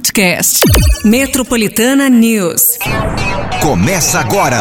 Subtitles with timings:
[0.00, 0.60] podcast.
[1.04, 2.78] Metropolitana News.
[3.60, 4.58] Começa agora.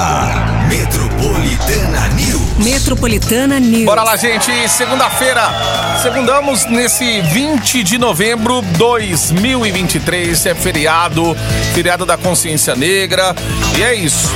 [0.68, 2.58] Metropolitana News.
[2.58, 3.86] Metropolitana News.
[3.86, 4.52] Bora lá, gente.
[4.68, 5.42] Segunda-feira.
[6.02, 10.46] Segundamos nesse 20 de novembro de 2023.
[10.46, 11.34] É feriado.
[11.74, 13.34] Feriado da consciência negra.
[13.78, 14.30] E é isso.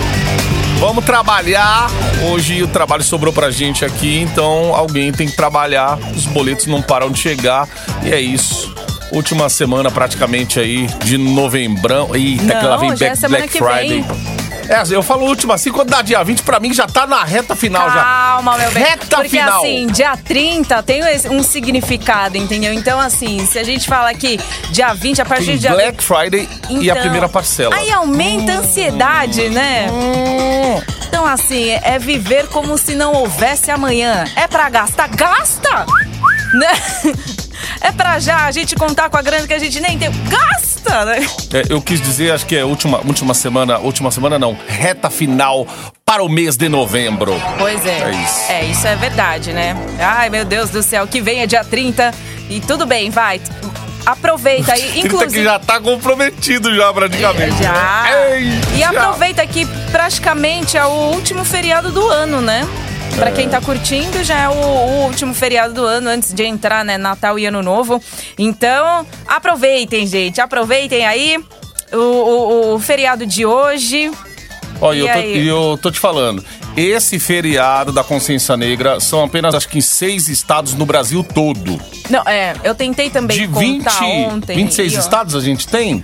[0.80, 1.92] Vamos trabalhar.
[2.32, 6.00] Hoje o trabalho sobrou pra gente aqui, então alguém tem que trabalhar.
[6.16, 7.68] Os boletos não param de chegar.
[8.04, 8.74] E é isso.
[9.14, 12.16] Última semana praticamente aí de novembrão.
[12.16, 14.06] Eita, Não, que ela vem já é Black, Black Friday.
[14.68, 17.56] É, eu falo última assim, quando dá dia 20, pra mim já tá na reta
[17.56, 18.02] final já.
[18.02, 18.84] Calma, meu bem.
[18.84, 19.60] Reta Porque final.
[19.60, 22.74] assim, dia 30 tem um significado, entendeu?
[22.74, 24.40] Então, assim, se a gente fala que
[24.72, 27.76] dia 20, a partir Tem de dia Black Friday e a Então, primeira parcela.
[27.76, 29.88] Aí aumenta a ansiedade, né?
[31.08, 34.24] Então, assim, é viver como se não houvesse amanhã.
[34.36, 35.08] É pra gastar?
[35.10, 35.86] Gasta!
[36.54, 36.68] Né?
[37.82, 40.10] É pra já a gente contar com a grana que a gente nem tem.
[40.30, 41.06] Gasta!
[41.06, 41.26] Né?
[41.54, 45.66] É, eu quis dizer, acho que é última, última semana, última semana não, reta final
[46.06, 47.34] para o mês de novembro.
[47.58, 48.02] Pois é.
[48.02, 48.52] É isso.
[48.52, 49.76] É, isso é verdade, né?
[50.00, 52.14] Ai, meu Deus do céu, que vem é dia 30
[52.50, 53.40] e tudo bem, vai.
[54.06, 55.32] Aproveita aí, 30 inclusive.
[55.34, 57.64] que já tá comprometido já praticamente.
[57.64, 58.06] Já.
[58.36, 58.90] Ei, e já.
[58.90, 62.68] aproveita que praticamente é o último feriado do ano, né?
[63.18, 66.84] Pra quem tá curtindo, já é o, o último feriado do ano, antes de entrar,
[66.84, 68.02] né, Natal e Ano Novo.
[68.38, 70.42] Então, aproveitem, gente.
[70.42, 71.38] Aproveitem aí
[71.94, 74.12] o, o- o feriado de hoje.
[74.82, 76.44] Olha, E eu tô, eu tô te falando.
[76.76, 81.80] Esse feriado da consciência negra são apenas, acho que, em seis estados no Brasil todo.
[82.10, 84.56] Não, é, eu tentei também De 20, contar ontem.
[84.56, 86.04] 26 e, estados a gente tem?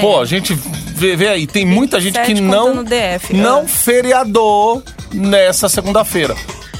[0.00, 4.82] Pô, a gente vê, vê aí, tem muita gente que 27 não, DF, não feriadou
[5.12, 6.34] nessa segunda-feira.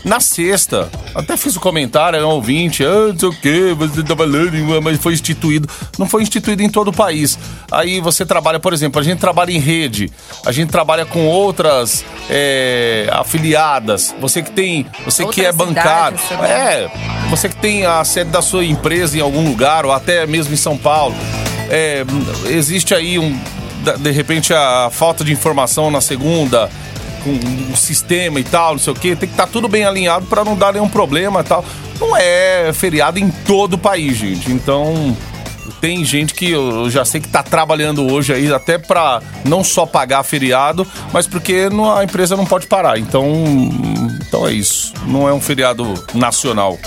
[0.05, 3.75] Na sexta, até fiz o um comentário, é um ouvinte, ah, não sei o quê,
[3.77, 5.69] você tá falando, mas foi instituído.
[5.97, 7.39] Não foi instituído em todo o país.
[7.71, 10.11] Aí você trabalha, por exemplo, a gente trabalha em rede,
[10.45, 14.13] a gente trabalha com outras é, afiliadas.
[14.21, 16.19] Você que tem, você que é Outras bancário.
[16.19, 16.51] cidades.
[16.51, 16.91] É,
[17.31, 20.57] você que tem a sede da sua empresa em algum lugar, ou até mesmo em
[20.57, 21.15] São Paulo.
[21.71, 22.05] É,
[22.47, 23.39] existe aí um.
[23.99, 26.71] De repente a falta de informação na segunda,
[27.25, 30.27] com o sistema e tal, não sei o quê, tem que estar tudo bem alinhado
[30.27, 31.65] para não dar nenhum problema e tal.
[32.01, 34.51] Não é feriado em todo o país, gente.
[34.51, 35.17] Então,
[35.81, 39.87] tem gente que eu já sei que tá trabalhando hoje aí até para não só
[39.87, 42.99] pagar feriado, mas porque não- a empresa não pode parar.
[42.99, 43.25] Então,
[44.27, 44.93] então é isso.
[45.07, 46.79] Não é um feriado nacional.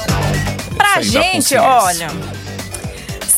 [0.76, 2.10] Pra gente, olha.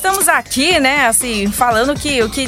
[0.08, 2.48] Estamos aqui, né, assim, falando que o que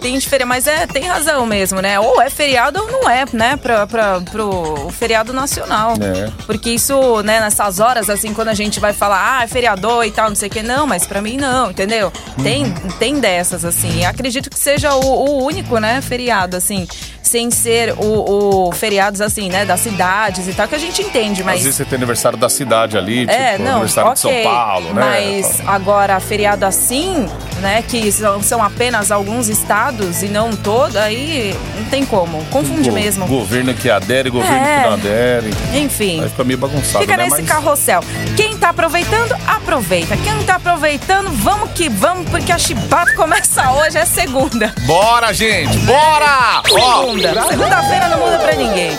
[0.00, 2.00] tem diferença, mas é, tem razão mesmo, né?
[2.00, 5.92] Ou é feriado ou não é, né, pra, pra, pro feriado nacional.
[6.00, 6.30] É.
[6.46, 10.10] Porque isso, né, nessas horas, assim, quando a gente vai falar, ah, é feriador e
[10.10, 12.10] tal, não sei o que, não, mas pra mim não, entendeu?
[12.42, 12.72] Tem, Uhum.
[12.98, 13.98] tem dessas, assim.
[14.00, 16.88] E acredito que seja o, o único, né, feriado, assim,
[17.28, 21.44] sem ser o, o feriados, assim, né, das cidades e tal, que a gente entende,
[21.44, 21.56] mas.
[21.58, 24.36] Às vezes você tem aniversário da cidade ali, É, tipo, não, aniversário ok.
[24.36, 25.02] de São Paulo, né?
[25.04, 27.28] Mas agora, feriado assim,
[27.60, 32.44] né, que são, são apenas alguns estados e não todo, aí não tem como.
[32.46, 33.26] Confunde Go- mesmo.
[33.26, 34.76] Governo que adere, governo É.
[34.82, 35.50] que não adere.
[35.74, 36.22] Enfim.
[36.22, 37.24] Aí fica meio bagunçado, Fica né?
[37.24, 38.00] nesse Mas- carrossel.
[38.36, 40.16] Quem tá aproveitando, aproveita.
[40.16, 44.72] Quem não tá aproveitando, vamos que vamos, porque a chibata começa hoje, é segunda.
[44.86, 45.76] Bora, gente!
[45.78, 46.62] Bora!
[46.70, 47.48] Ó, Segunda.
[47.48, 48.96] Segunda-feira não muda pra ninguém.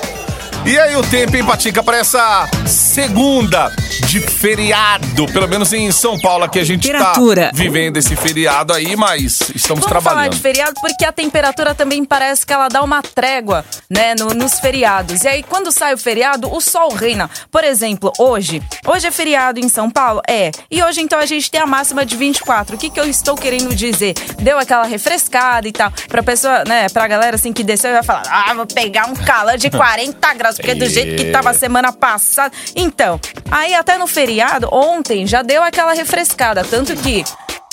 [0.66, 3.72] E aí o tempo, hein, Patica, pra essa segunda
[4.06, 7.46] de feriado, pelo menos em São Paulo, aqui a gente Temperatura.
[7.46, 10.34] tá vivendo esse feriado aí, mas estamos Vamos falar trabalhando.
[10.34, 14.59] de feriado porque a temperatura também parece que ela dá uma trégua, né, no- nos
[14.59, 15.24] feriados.
[15.24, 17.30] E aí, quando sai o feriado, o sol reina.
[17.52, 18.62] Por exemplo, hoje.
[18.86, 20.22] Hoje é feriado em São Paulo?
[20.28, 20.52] É.
[20.69, 22.75] E hoje, então, a gente tem a máxima de 24.
[22.75, 24.14] O que, que eu estou querendo dizer?
[24.40, 25.92] Deu aquela refrescada e tal.
[26.08, 29.16] Pra pessoa, né, pra galera assim que desceu e vai falar: ah, vou pegar um
[29.16, 32.54] calor de 40 graus, porque do jeito que tava a semana passada.
[32.76, 36.64] Então, aí até no feriado, ontem já deu aquela refrescada.
[36.64, 37.24] Tanto que.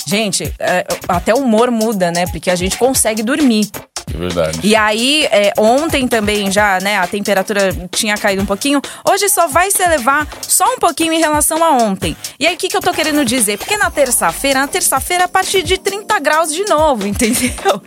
[0.05, 2.25] Gente, é, até o humor muda, né?
[2.27, 3.69] Porque a gente consegue dormir.
[4.13, 4.59] É verdade.
[4.63, 8.81] E aí, é, ontem também já, né, a temperatura tinha caído um pouquinho.
[9.07, 12.15] Hoje só vai se elevar só um pouquinho em relação a ontem.
[12.39, 13.57] E aí, o que, que eu tô querendo dizer?
[13.57, 17.81] Porque na terça-feira, na terça-feira, a partir de 30 graus de novo, entendeu?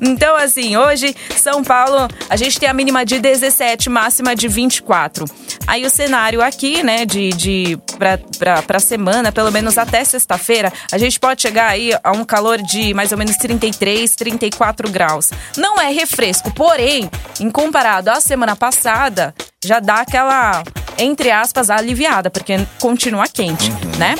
[0.00, 5.24] Então, assim, hoje, São Paulo, a gente tem a mínima de 17, máxima de 24.
[5.66, 10.72] Aí o cenário aqui, né, de, de pra, pra, pra semana, pelo menos até sexta-feira,
[10.92, 15.30] a gente pode chegar aí a um calor de mais ou menos 33, 34 graus.
[15.56, 17.10] Não é refresco, porém,
[17.40, 19.34] em comparado à semana passada,
[19.64, 20.62] já dá aquela,
[20.98, 24.16] entre aspas, aliviada, porque continua quente, né?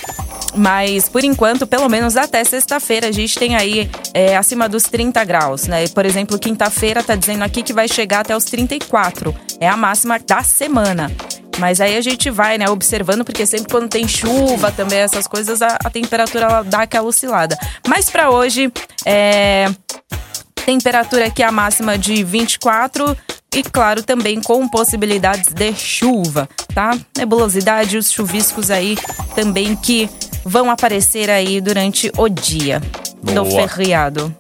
[0.56, 5.25] Mas, por enquanto, pelo menos até sexta-feira, a gente tem aí é, acima dos 30
[5.25, 5.88] graus, né?
[5.88, 9.34] Por exemplo, quinta-feira tá dizendo aqui que vai chegar até os 34.
[9.60, 11.10] É a máxima da semana.
[11.58, 15.62] Mas aí a gente vai, né, observando, porque sempre quando tem chuva também, essas coisas,
[15.62, 17.56] a, a temperatura ela dá aquela oscilada.
[17.86, 18.72] Mas para hoje,
[19.04, 19.69] é,
[20.64, 23.16] temperatura aqui a máxima de 24
[23.55, 26.99] e claro também com possibilidades de chuva, tá?
[27.16, 28.96] Nebulosidade, os chuviscos aí
[29.34, 30.08] também que
[30.44, 32.81] vão aparecer aí durante o dia
[33.22, 33.69] do Boa.
[33.69, 34.34] feriado.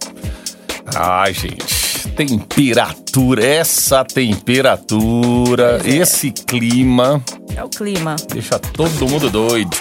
[0.94, 2.08] Ai, gente.
[2.16, 5.88] Temperatura, essa temperatura, é.
[5.96, 7.22] esse clima
[7.56, 8.14] É o clima.
[8.32, 9.76] deixa todo mundo doido.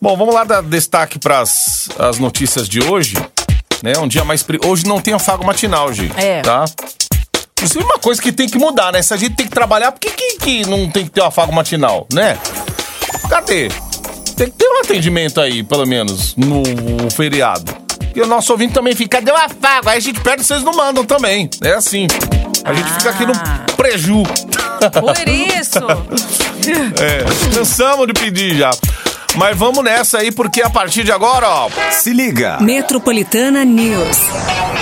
[0.00, 3.14] Bom, vamos lá dar destaque para as notícias de hoje.
[3.82, 3.92] Né?
[3.98, 4.44] Um dia mais.
[4.64, 6.14] Hoje não tem afago matinal, gente.
[6.18, 6.42] É.
[6.42, 6.64] Tá?
[7.62, 9.02] Isso é uma coisa que tem que mudar, né?
[9.02, 11.26] Se a gente tem que trabalhar, por que, que, que não tem que ter um
[11.26, 12.38] afago matinal, né?
[13.28, 13.68] Cadê?
[14.36, 16.62] Tem que ter um atendimento aí, pelo menos, no
[17.10, 17.64] feriado.
[18.14, 19.88] E o nosso ouvinte também fica, cadê o afago?
[19.90, 21.48] Aí a gente perde, vocês não mandam também.
[21.62, 22.06] É assim.
[22.64, 23.66] A gente fica aqui no Ah.
[23.76, 24.22] preju.
[24.22, 25.78] Por isso!
[27.00, 27.24] É,
[27.54, 28.70] cansamos de pedir já.
[29.36, 32.58] Mas vamos nessa aí, porque a partir de agora, ó, Se liga.
[32.60, 34.18] Metropolitana News.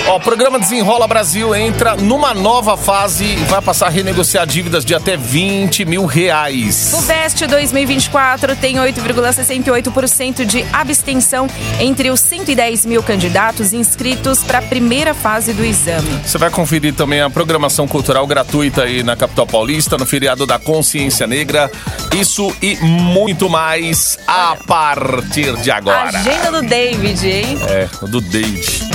[0.07, 4.83] ó, o programa Desenrola Brasil entra numa nova fase e vai passar a renegociar dívidas
[4.83, 6.91] de até 20 mil reais.
[6.93, 11.47] O VEST 2024 tem 8,68% de abstenção
[11.79, 16.09] entre os 110 mil candidatos inscritos para a primeira fase do exame.
[16.25, 20.57] Você vai conferir também a programação cultural gratuita aí na capital paulista, no feriado da
[20.57, 21.71] Consciência Negra.
[22.19, 26.09] Isso e muito mais a partir de agora.
[26.17, 27.59] Agenda do David, hein?
[27.67, 28.89] É, do David.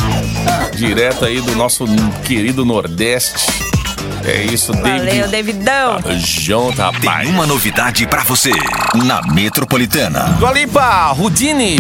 [0.77, 1.85] Direto aí do nosso
[2.25, 3.53] querido Nordeste.
[4.27, 5.63] É isso, Valeu, David.
[5.63, 5.99] Davidão.
[6.19, 7.27] Junto, rapaz.
[7.27, 8.53] Tem uma novidade pra você
[9.05, 10.21] na Metropolitana.
[10.39, 11.77] Dualipa, Rudini.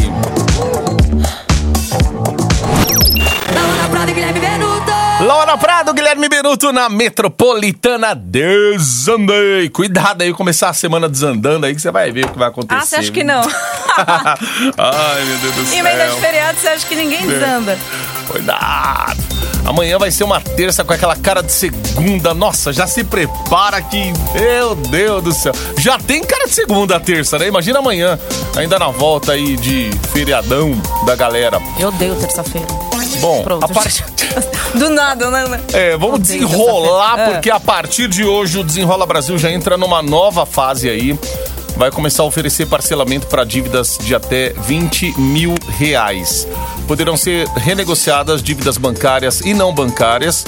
[5.24, 9.70] Laura Prado, Guilherme Beruto na Metropolitana Desandei.
[9.70, 12.78] Cuidado aí, começar a semana desandando aí que você vai ver o que vai acontecer.
[12.78, 13.40] Ah, você acha que não?
[14.76, 15.78] Ai, meu Deus do céu.
[15.78, 17.78] Emenda de feriado, você acha que ninguém desanda?
[18.28, 19.33] Cuidado.
[19.64, 22.34] Amanhã vai ser uma terça com aquela cara de segunda.
[22.34, 24.12] Nossa, já se prepara que.
[24.34, 25.52] Meu Deus do céu.
[25.78, 27.49] Já tem cara de segunda a terça, né?
[27.49, 28.19] Imagina amanhã,
[28.56, 30.72] ainda na volta aí de feriadão
[31.06, 31.61] da galera.
[31.78, 32.66] Eu odeio terça-feira.
[33.20, 33.64] Bom, Pronto.
[33.64, 34.05] a parte.
[34.75, 35.61] Do nada, né?
[35.72, 40.02] É, vamos Odeio desenrolar, porque a partir de hoje o Desenrola Brasil já entra numa
[40.02, 41.19] nova fase aí.
[41.76, 46.46] Vai começar a oferecer parcelamento para dívidas de até 20 mil reais.
[46.86, 50.44] Poderão ser renegociadas dívidas bancárias e não bancárias.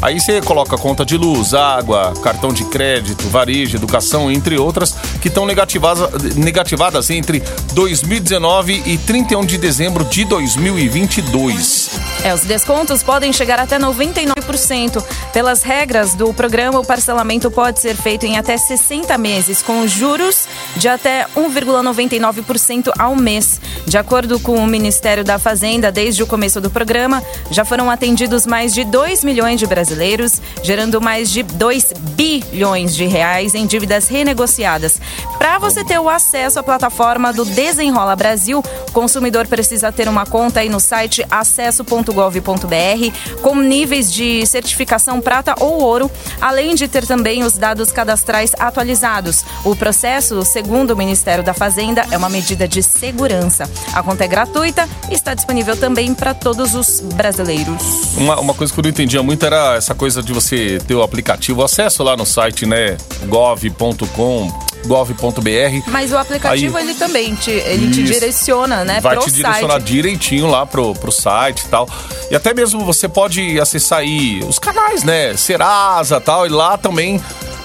[0.00, 5.28] Aí você coloca conta de luz, água, cartão de crédito, varejo, educação, entre outras, que
[5.28, 7.42] estão negativadas, negativadas entre
[7.72, 11.90] 2019 e 31 de dezembro de 2022.
[12.24, 15.04] É, os descontos podem chegar até 99%.
[15.32, 20.48] Pelas regras do programa, o parcelamento pode ser feito em até 60 meses, com juros
[20.76, 23.60] de até 1,99% ao mês.
[23.86, 28.46] De acordo com o Ministério da Fazenda, desde o começo do programa, já foram atendidos
[28.46, 34.08] mais de 2 milhões de brasileiros, gerando mais de 2 bilhões de reais em dívidas
[34.08, 35.00] renegociadas.
[35.38, 40.26] Para você ter o acesso à plataforma do Desenrola Brasil, o consumidor precisa ter uma
[40.26, 47.06] conta aí no site acesso.gov.br com níveis de certificação prata ou ouro, além de ter
[47.06, 49.44] também os dados cadastrais atualizados.
[49.64, 53.70] O processo, segundo o Ministério da Fazenda, é uma medida de segurança.
[53.92, 58.16] A conta é gratuita e está disponível também para todos os brasileiros.
[58.16, 61.02] Uma, uma coisa que eu não entendia muito era essa coisa de você ter o
[61.02, 62.96] aplicativo, acesso lá no site, né?
[63.26, 65.82] gov.com, gov.br.
[65.88, 68.12] Mas o aplicativo Aí- ele também te, ele te Isso.
[68.12, 69.84] direciona, né, Vai te direcionar site.
[69.84, 71.88] direitinho lá pro, pro site e tal.
[72.30, 75.36] E até mesmo você pode acessar aí os canais, né?
[75.36, 76.46] Serasa e tal.
[76.46, 77.20] E lá também,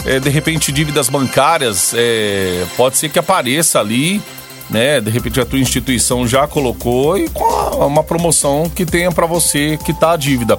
[0.05, 4.21] é, de repente, dívidas bancárias, é, pode ser que apareça ali,
[4.69, 5.01] né?
[5.01, 7.43] De repente a tua instituição já colocou e com
[7.85, 10.57] uma promoção que tenha pra você que tá a dívida.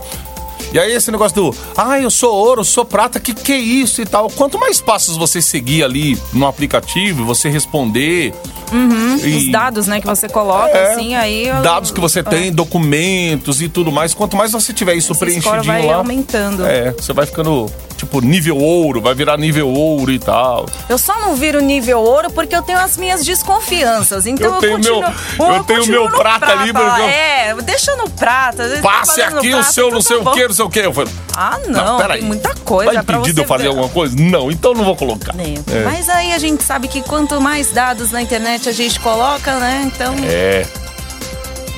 [0.75, 3.59] E aí esse negócio do, ah, eu sou ouro, eu sou prata, que que é
[3.59, 4.28] isso e tal.
[4.28, 8.35] Quanto mais passos você seguir ali no aplicativo, você responder,
[8.73, 11.47] Os e- dados, né, que você coloca, é, assim, aí...
[11.47, 14.14] eu- dados que você tem, documentos e tudo mais.
[14.14, 16.66] Quanto mais você tiver isso score preenchidinho vai lá, aumentando.
[16.66, 20.66] é, você vai ficando tipo nível ouro, vai virar nível ouro e tal.
[20.88, 24.26] Eu só não viro nível ouro porque eu tenho as minhas desconfianças.
[24.26, 27.94] Então Eu eu, tenho continuo, meu- eu tenho meu prata ali, porque eu- É, deixa
[27.96, 28.68] no prata.
[28.68, 30.78] tá Passe aqui o seu então não sei tá o que, não sei o que.
[30.80, 32.18] Eu falei, Ah, não, peraí.
[32.20, 33.68] tem muita coisa Tá impedido eu fazer ver.
[33.70, 34.14] alguma coisa?
[34.18, 35.34] Não, então não vou colocar.
[35.38, 35.84] É, É.
[35.84, 39.82] Mas aí a gente sabe que quanto mais dados na internet a gente coloca, né?
[39.86, 40.14] Então.
[40.24, 40.66] É.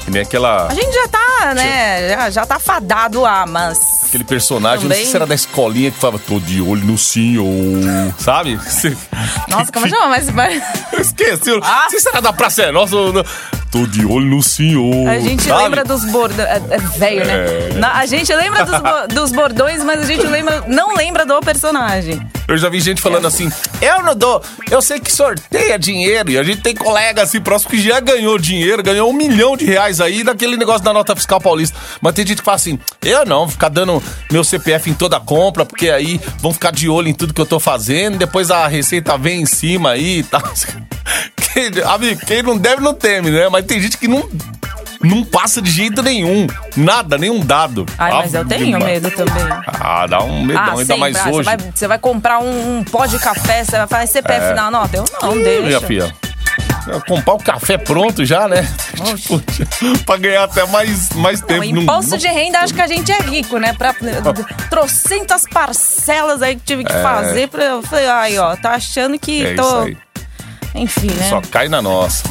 [0.04, 0.68] Que nem aquela.
[0.68, 2.08] A gente já tá, né?
[2.11, 3.96] Já, já tá fadado lá, mas.
[4.07, 5.11] Aquele personagem, não sei Também.
[5.11, 7.47] se era da escolinha que falava, tô de olho no senhor.
[8.19, 8.59] Sabe?
[9.49, 10.09] Nossa, como chama?
[10.33, 10.59] Mas.
[10.93, 11.51] Eu esqueci.
[11.63, 11.83] Ah.
[11.85, 12.95] Não sei se era da Praça é Nossa.
[12.95, 13.25] não.
[13.71, 15.09] Tô de olho no senhor.
[15.09, 15.65] A gente sabe?
[15.65, 16.49] lembra dos bordões.
[16.49, 17.35] É, é velho, né?
[17.35, 17.73] É.
[17.75, 22.21] Na- a gente lembra dos, dos bordões, mas a gente lembra, não lembra do personagem.
[22.49, 23.50] Eu já vi gente falando assim,
[23.81, 26.31] eu não dou, eu sei que sorteia dinheiro.
[26.31, 29.65] E a gente tem colega assim próximo que já ganhou dinheiro, ganhou um milhão de
[29.65, 31.76] reais aí daquele negócio da nota fiscal paulista.
[32.00, 35.19] Mas tem gente que fala assim, eu não, vou ficar dando meu CPF em toda
[35.19, 38.67] compra, porque aí vão ficar de olho em tudo que eu tô fazendo, depois a
[38.67, 40.43] receita vem em cima aí e tal.
[41.57, 43.49] Quem, amigo, quem não deve não teme, né?
[43.49, 44.29] Mas tem gente que não.
[45.03, 46.47] Não passa de jeito nenhum.
[46.76, 47.87] Nada, nenhum dado.
[47.99, 49.45] Ai, mas eu tenho medo também.
[49.67, 50.97] Ah, dá um medão, Ah, ainda sempre.
[50.99, 51.37] mais Ah, hoje.
[51.37, 54.71] Você vai, você vai comprar um, um pó de café, você vai fazer CPF na
[54.71, 54.97] nota?
[54.97, 55.62] Eu não, Ih, deixa.
[55.67, 56.15] Minha filha.
[57.09, 58.62] Comprar o café pronto já, né?
[59.17, 59.43] tipo,
[60.07, 61.65] pra ganhar até mais, mais Não, tempo.
[61.65, 63.73] imposto Não- de renda, acho que a gente é rico, né?
[63.73, 63.93] Pra
[64.71, 67.49] trocentas parcelas aí que tive que fazer.
[67.49, 69.88] Pra, eu falei, ai, ó, tá achando que É tô.
[70.76, 71.28] Enfim, né?
[71.28, 72.23] Só cai na nossa.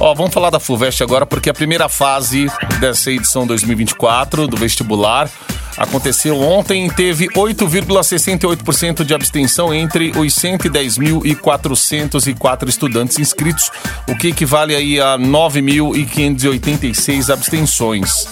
[0.00, 2.46] Ó, vamos falar da FUVEST agora, porque a primeira fase
[2.80, 5.28] dessa edição 2024 do vestibular
[5.76, 13.72] aconteceu ontem, teve 8,68% de abstenção entre os 110.404 estudantes inscritos,
[14.08, 18.26] o que equivale aí a 9.586 abstenções.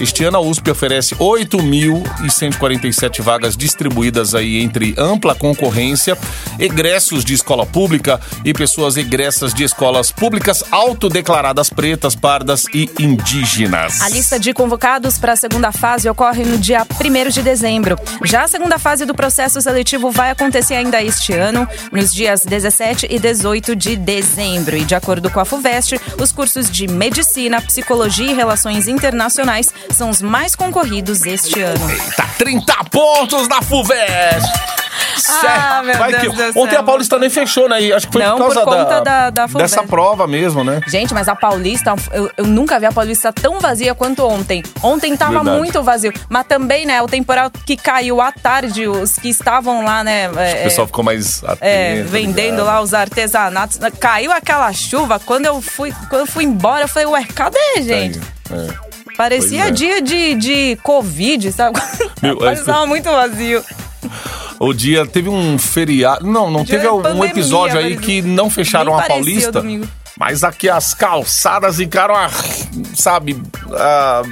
[0.00, 6.16] Este ano a USP oferece 8.147 vagas distribuídas aí entre ampla concorrência,
[6.56, 14.00] egressos de escola pública e pessoas egressas de escolas públicas autodeclaradas pretas, pardas e indígenas.
[14.00, 17.98] A lista de convocados para a segunda fase ocorre no dia 1 de dezembro.
[18.24, 23.08] Já a segunda fase do processo seletivo vai acontecer ainda este ano, nos dias 17
[23.10, 24.76] e 18 de dezembro.
[24.76, 30.10] E de acordo com a FUVEST, os cursos de Medicina, Psicologia e Relações Internacionais são
[30.10, 31.86] os mais concorridos este ano.
[32.16, 34.48] Tá 30 pontos na FUVEST!
[35.30, 35.82] Ah,
[36.20, 36.58] que-.
[36.58, 37.80] Ontem a Paulista nem fechou, né?
[37.82, 39.76] E acho que foi Não, por causa por conta da- da FUVEST.
[39.76, 40.80] dessa prova mesmo, né?
[40.86, 44.62] Gente, mas a Paulista, eu, eu nunca vi a Paulista tão vazia quanto ontem.
[44.82, 45.56] Ontem tava Verdade.
[45.58, 46.12] muito vazio.
[46.28, 50.28] Mas também, né, o temporal que caiu à tarde, os que estavam lá, né.
[50.30, 51.58] O pessoal ficou mais atento.
[51.62, 52.66] é, vendendo ligado?
[52.66, 53.78] lá os artesanatos.
[54.00, 58.20] Caiu aquela chuva, quando eu fui, quando eu fui embora, eu falei, ué, cadê, gente?
[58.50, 58.87] É.
[59.18, 59.70] Parecia é.
[59.72, 61.80] dia de, de Covid, sabe?
[62.22, 63.64] Meu, Parecia tava muito vazio.
[64.60, 66.24] O dia teve um feriado.
[66.24, 69.60] Não, não Dia teve um pandemia, episódio aí que não fecharam a Paulista.
[70.16, 72.30] Mas aqui as calçadas ficaram, ah,
[72.94, 74.22] sabe, ah,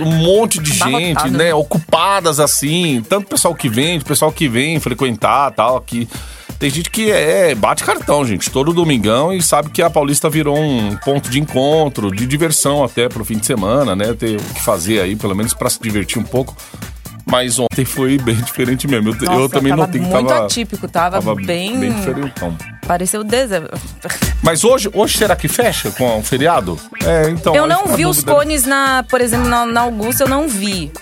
[0.00, 1.54] um monte de Abarrotado, gente, né?
[1.54, 3.02] Ocupadas assim.
[3.08, 6.06] Tanto pessoal que vende, pessoal que vem frequentar tal aqui.
[6.58, 10.58] Tem gente que é, bate cartão, gente, todo domingão e sabe que a Paulista virou
[10.58, 14.14] um ponto de encontro, de diversão até pro fim de semana, né?
[14.14, 16.56] Ter o que fazer aí, pelo menos pra se divertir um pouco.
[17.28, 19.08] Mas ontem foi bem diferente mesmo.
[19.10, 20.44] Eu, eu Nossa, também tava notei que muito tava.
[20.44, 21.78] atípico, tava, bem...
[21.80, 22.56] bem diferentão.
[22.86, 23.76] Pareceu dezembro.
[24.44, 26.78] Mas hoje, hoje será que fecha com o feriado?
[27.04, 27.52] É, então.
[27.52, 30.92] Eu não vi os cones na, por exemplo, na, na Augusta, eu não vi.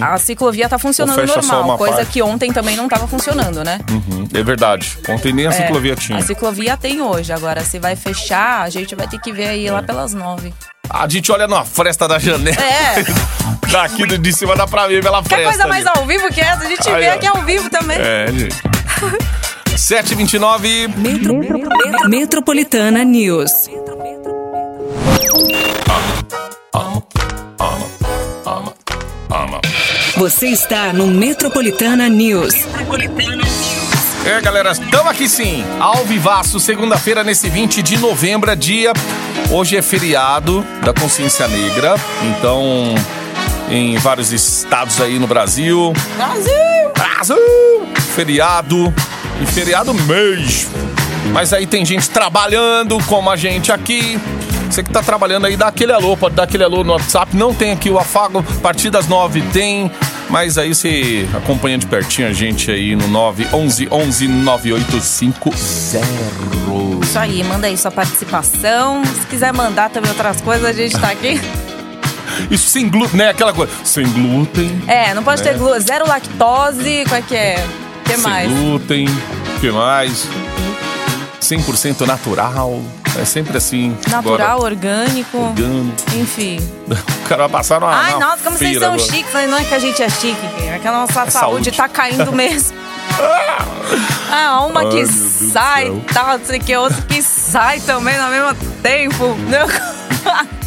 [0.00, 2.10] A ciclovia tá funcionando normal, uma coisa parte.
[2.10, 3.78] que ontem também não tava funcionando, né?
[3.88, 4.98] Uhum, é verdade.
[5.08, 6.18] Ontem nem a É, ciclovia tinha.
[6.18, 9.68] A ciclovia tem hoje, agora se vai fechar, a gente vai ter que ver aí
[9.68, 9.72] É.
[9.72, 10.52] lá pelas nove.
[10.90, 12.56] A gente olha na fresta da janela.
[12.60, 13.04] É.
[13.70, 15.44] Daqui de- de cima dá pra ver pela Quer fresta.
[15.50, 15.98] coisa mais ali.
[15.98, 16.64] ao vivo que essa?
[16.64, 17.14] A gente Aí, vê ó.
[17.14, 17.98] aqui ao vivo também.
[18.00, 18.56] É, gente.
[19.76, 20.88] 7h29.
[20.96, 23.50] Metro- Metropolitana News.
[30.16, 32.54] Você está no Metropolitana News.
[34.26, 35.64] É, galera, estamos aqui sim.
[35.80, 38.92] Ao vivaço, segunda-feira, nesse 20 de novembro, é dia.
[39.50, 41.94] Hoje é feriado da consciência negra.
[42.22, 42.94] Então,
[43.70, 45.92] em vários estados aí no Brasil.
[46.16, 46.92] Brasil!
[46.94, 47.36] Brasil!
[48.14, 48.94] Feriado.
[49.42, 50.70] E feriado mesmo.
[51.32, 54.18] Mas aí tem gente trabalhando, como a gente aqui.
[54.70, 57.34] Você que tá trabalhando aí, dá aquele alô, pode dar aquele alô no WhatsApp.
[57.36, 59.90] Não tem aqui o afago, a partir das nove tem.
[60.28, 65.56] Mas aí você acompanha de pertinho a gente aí no 911 11 9850.
[67.02, 69.02] Isso aí, manda aí sua participação.
[69.04, 71.40] Se quiser mandar também outras coisas, a gente tá aqui.
[72.50, 73.30] Isso sem glúten, né?
[73.30, 73.72] Aquela coisa.
[73.84, 74.82] Sem glúten.
[74.86, 75.44] É, não pode É.
[75.44, 77.66] ter glúten, zero lactose, qual é que é?
[78.04, 78.50] que sem mais?
[78.50, 79.06] glúten,
[79.56, 80.26] o que mais?
[81.40, 82.82] 100% natural.
[83.18, 83.96] É sempre assim.
[84.08, 85.94] Natural, Agora, orgânico, orgânico.
[86.16, 86.58] enfim.
[87.24, 87.92] O cara vai passar numa.
[87.94, 89.02] Ai, nossa, como vocês são agora.
[89.10, 89.32] chiques.
[89.50, 91.70] Não é que a gente é chique, é que a nossa É saúde, saúde.
[91.72, 92.74] tá caindo mesmo.
[94.30, 98.30] Ah, uma Ai, que sai, tal, não sei o que, outra que sai também ao
[98.30, 99.36] mesmo tempo.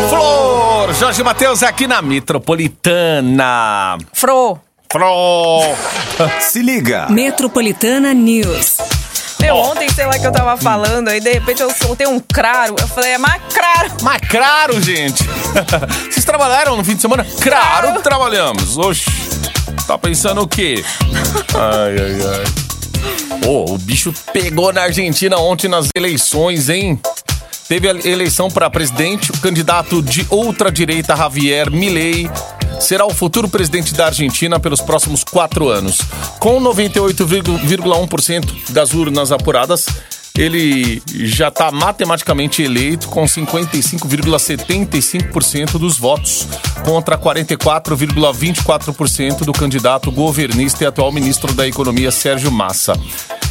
[0.09, 3.99] Flor, Jorge Matheus aqui na Metropolitana.
[4.13, 4.59] Fro.
[4.91, 5.77] Flor.
[6.41, 7.07] Se liga.
[7.11, 8.96] Metropolitana News.
[9.41, 12.75] Meu, ontem, sei lá que eu tava falando, aí de repente eu soltei um craro.
[12.81, 13.91] Eu falei, é mais craro.
[14.03, 15.23] Mas claro, gente.
[16.11, 17.27] Vocês trabalharam no fim de semana?
[17.41, 18.77] Claro que trabalhamos.
[18.79, 19.05] Oxi.
[19.87, 20.83] Tá pensando o quê?
[21.55, 23.47] Ai, ai, ai.
[23.47, 27.01] Ô, o bicho pegou na Argentina ontem nas eleições, hein?
[27.69, 32.31] Teve a eleição para presidente, o candidato de ultradireita Javier Milei
[32.81, 35.99] será o futuro presidente da Argentina pelos próximos quatro anos.
[36.39, 39.87] Com 98,1% das urnas apuradas,
[40.37, 46.47] ele já está matematicamente eleito com 55,75% dos votos,
[46.85, 52.93] contra 44,24% do candidato governista e atual ministro da Economia Sérgio Massa.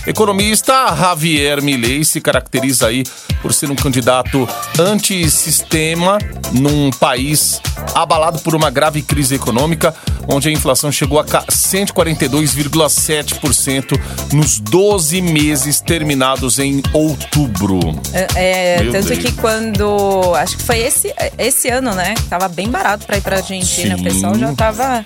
[0.08, 3.04] Economista Javier Milei se caracteriza aí
[3.42, 4.48] por ser um candidato
[4.80, 6.18] antissistema
[6.52, 7.60] num país
[7.94, 9.94] abalado por uma grave crise econômica,
[10.28, 14.00] onde a inflação chegou a ca- 142,7%
[14.34, 17.80] nos 12 meses terminados em outubro.
[18.14, 19.20] É, é, tanto Deus.
[19.20, 20.34] que quando.
[20.36, 22.16] Acho que foi esse, esse ano, né?
[22.30, 23.96] Tava bem barato pra ir pra Argentina.
[23.96, 24.02] Sim.
[24.02, 25.04] O pessoal já tava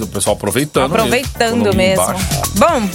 [0.00, 0.86] o pessoal aproveitando.
[0.86, 2.02] aproveitando mesmo.
[2.04, 2.24] embaixo.
[2.56, 2.88] Bom.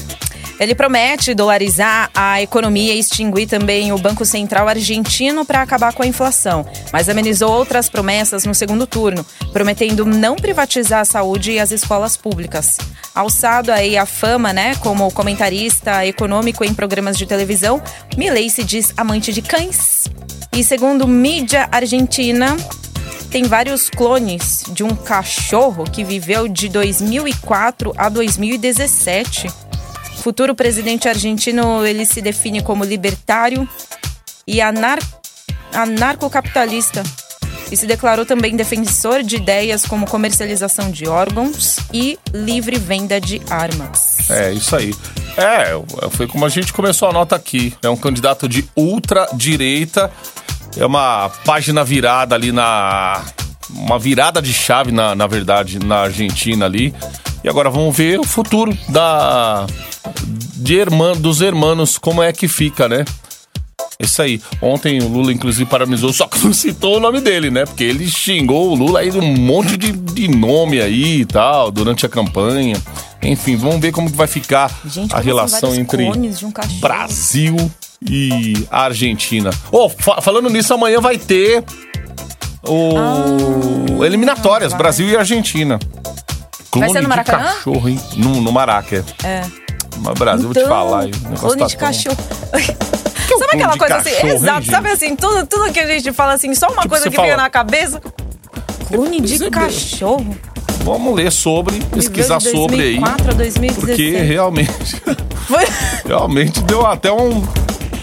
[0.59, 6.03] Ele promete dolarizar a economia e extinguir também o Banco Central argentino para acabar com
[6.03, 11.59] a inflação, mas amenizou outras promessas no segundo turno, prometendo não privatizar a saúde e
[11.59, 12.77] as escolas públicas.
[13.13, 17.81] Alçado aí a fama, né, como comentarista econômico em programas de televisão,
[18.17, 20.05] Milei se diz amante de cães.
[20.55, 22.55] E segundo mídia argentina,
[23.31, 29.47] tem vários clones de um cachorro que viveu de 2004 a 2017.
[30.23, 33.67] Futuro presidente argentino, ele se define como libertário
[34.47, 34.97] e anar
[35.73, 37.03] anarcocapitalista.
[37.69, 43.41] E se declarou também defensor de ideias como comercialização de órgãos e livre venda de
[43.49, 44.29] armas.
[44.29, 44.95] É, isso aí.
[45.36, 45.73] É,
[46.12, 47.73] foi como a gente começou a nota aqui.
[47.81, 50.09] É um candidato de ultra-direita.
[50.77, 53.25] É uma página virada ali na.
[53.75, 56.93] Uma virada de chave, na, na verdade, na Argentina ali.
[57.43, 59.65] E agora vamos ver o futuro da.
[60.55, 63.03] De irmã, dos hermanos, como é que fica, né?
[63.99, 64.41] Isso aí.
[64.62, 67.65] Ontem o Lula, inclusive, parabenizou, só que não citou o nome dele, né?
[67.65, 71.69] Porque ele xingou o Lula aí de um monte de, de nome aí e tal,
[71.71, 72.75] durante a campanha.
[73.21, 76.12] Enfim, vamos ver como que vai ficar Gente, a relação entre um?
[76.79, 77.55] Brasil
[78.01, 79.49] e Argentina.
[79.71, 81.63] Oh, fa- falando nisso, amanhã vai ter
[82.65, 84.78] o eliminatórias, vai.
[84.80, 85.80] Brasil e Argentina.
[86.71, 87.43] Clone ser no de Maracanã?
[87.54, 87.99] cachorro, hein?
[88.15, 89.04] No, no Maraca.
[89.23, 89.41] é.
[89.99, 91.06] Mas Brasil, vou te falar.
[91.06, 91.12] hein?
[91.13, 92.17] O negócio clone tá de tão- cachorro.
[92.54, 92.58] um
[93.39, 94.28] Sabe aquela de coisa cachorro, assim?
[94.28, 94.71] hein, Exato, gente?
[94.71, 97.38] sabe assim, tudo, tudo que a gente fala assim, só uma Tipo, coisa que fala-
[97.38, 98.02] na cabeça.
[98.88, 100.36] Clone de cachorro.
[100.84, 102.95] vamos ler sobre, pesquisar de sobre aí.
[102.99, 103.80] 2004 a 2016.
[103.80, 104.71] Porque realmente,
[105.47, 105.67] Foi-
[106.06, 107.41] realmente deu até um.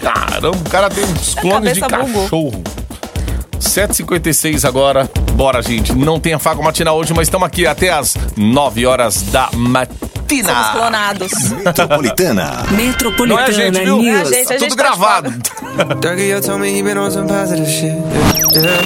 [0.01, 1.99] Caramba, o cara tem uns clones de bugou.
[2.23, 2.63] cachorro.
[3.61, 5.09] 7h56 agora.
[5.35, 5.93] Bora, gente.
[5.95, 10.01] Não tem afago matinal hoje, mas estamos aqui até as 9 horas da matina.
[10.53, 11.33] Somos clonados.
[11.65, 12.65] Metropolitana.
[12.71, 13.97] Metropolitana Não é a gente, viu?
[13.99, 14.17] News.
[14.17, 15.31] É a gente, a Tá gente tudo tá gravado.
[16.01, 17.93] Dougie, you told me he been on some positive shit.
[18.55, 18.81] Yeah.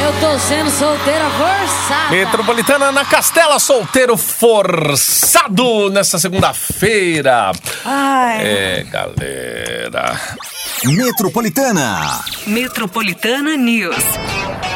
[0.00, 2.10] Eu tô sendo solteira forçada.
[2.10, 7.52] Metropolitana na Castela, solteiro forçado nessa segunda-feira.
[7.84, 8.38] Ai.
[8.40, 10.18] É, galera.
[10.84, 12.20] Metropolitana.
[12.46, 13.96] Metropolitana News.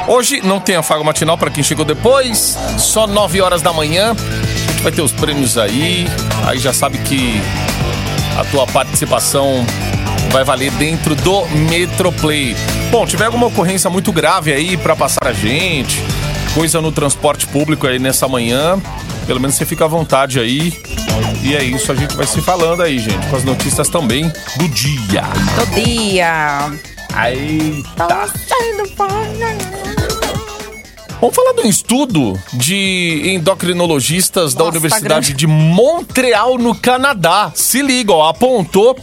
[0.08, 4.10] Hoje não tem afago matinal para quem chegou depois, só 9 horas da manhã.
[4.10, 6.06] A gente vai ter os prêmios aí.
[6.46, 7.40] Aí já sabe que
[8.36, 9.64] a tua participação
[10.30, 12.56] vai valer dentro do Metroplay.
[12.90, 16.02] Bom, tiver alguma ocorrência muito grave aí para passar a gente,
[16.52, 18.80] coisa no transporte público aí nessa manhã,
[19.26, 20.72] pelo menos você fica à vontade aí.
[21.42, 24.68] E é isso, a gente vai se falando aí, gente, com as notícias também do
[24.68, 25.24] dia.
[25.56, 26.72] Todo dia.
[27.26, 28.28] Eita!
[31.20, 35.32] Vamos falar de um estudo de endocrinologistas da Nossa, tá Universidade grande.
[35.34, 37.52] de Montreal, no Canadá.
[37.54, 38.96] Se liga, ó, apontou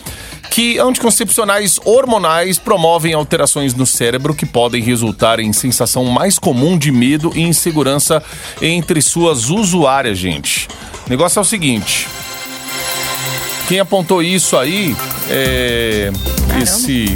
[0.50, 6.92] que anticoncepcionais hormonais promovem alterações no cérebro que podem resultar em sensação mais comum de
[6.92, 8.24] medo e insegurança
[8.62, 10.68] entre suas usuárias, gente.
[11.06, 12.08] O negócio é o seguinte.
[13.68, 14.96] Quem apontou isso aí
[15.30, 16.12] é
[16.62, 17.16] esse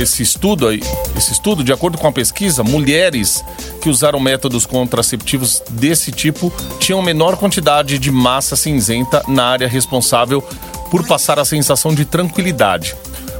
[0.00, 0.80] esse estudo aí,
[1.16, 3.44] esse estudo, de acordo com a pesquisa, mulheres
[3.82, 10.42] que usaram métodos contraceptivos desse tipo tinham menor quantidade de massa cinzenta na área responsável
[10.90, 12.96] por passar a sensação de tranquilidade.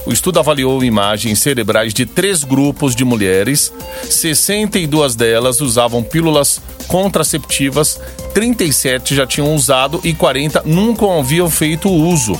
[0.06, 3.72] O estudo avaliou imagens cerebrais de três grupos de mulheres.
[4.08, 8.00] 62 delas usavam pílulas contraceptivas,
[8.32, 12.38] 37 já tinham usado e 40 nunca haviam feito uso.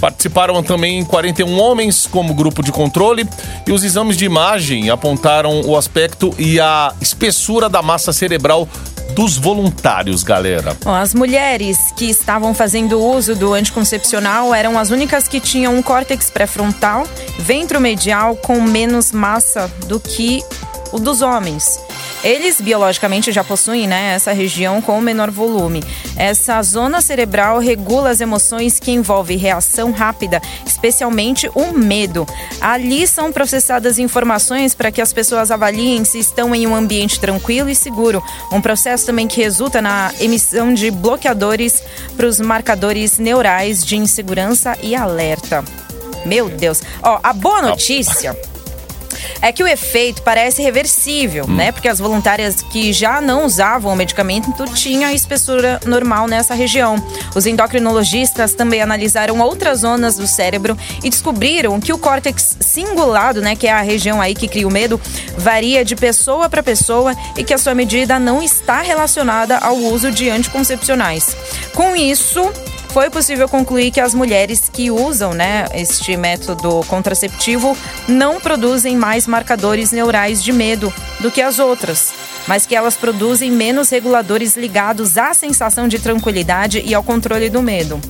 [0.00, 3.26] Participaram também 41 homens como grupo de controle
[3.66, 8.68] e os exames de imagem apontaram o aspecto e a espessura da massa cerebral
[9.12, 10.76] dos voluntários, galera.
[10.82, 15.82] Bom, as mulheres que estavam fazendo uso do anticoncepcional eram as únicas que tinham um
[15.82, 17.06] córtex pré-frontal,
[17.38, 20.42] ventromedial com menos massa do que
[20.92, 21.78] o dos homens.
[22.24, 25.84] Eles biologicamente já possuem né, essa região com menor volume.
[26.16, 32.26] Essa zona cerebral regula as emoções que envolvem reação rápida, especialmente o medo.
[32.62, 37.68] Ali são processadas informações para que as pessoas avaliem se estão em um ambiente tranquilo
[37.68, 38.22] e seguro.
[38.50, 41.82] Um processo também que resulta na emissão de bloqueadores
[42.16, 45.62] para os marcadores neurais de insegurança e alerta.
[46.24, 46.82] Meu Deus.
[47.02, 48.34] Ó, a boa notícia
[49.40, 51.72] é que o efeito parece reversível, né?
[51.72, 56.96] Porque as voluntárias que já não usavam o medicamento tinham a espessura normal nessa região.
[57.34, 63.54] Os endocrinologistas também analisaram outras zonas do cérebro e descobriram que o córtex cingulado, né,
[63.54, 65.00] que é a região aí que cria o medo,
[65.36, 70.10] varia de pessoa para pessoa e que a sua medida não está relacionada ao uso
[70.10, 71.36] de anticoncepcionais.
[71.74, 72.52] Com isso,
[72.94, 77.76] foi possível concluir que as mulheres que usam né, este método contraceptivo
[78.06, 82.14] não produzem mais marcadores neurais de medo do que as outras,
[82.46, 87.60] mas que elas produzem menos reguladores ligados à sensação de tranquilidade e ao controle do
[87.60, 88.00] medo.